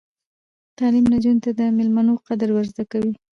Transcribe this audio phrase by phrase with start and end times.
[0.77, 3.13] تعلیم نجونو ته د میلمنو قدر ور زده کوي.